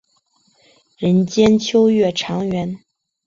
[0.97, 2.79] 人间秋月长圆。